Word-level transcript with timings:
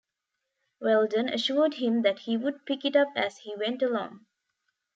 Wheldon 0.81 1.29
assured 1.29 1.75
him 1.75 2.01
that 2.01 2.17
he 2.17 2.35
would 2.35 2.65
"pick 2.65 2.85
it 2.85 2.95
up 2.95 3.09
as 3.15 3.37
he 3.37 3.55
went 3.55 3.83
along". 3.83 4.25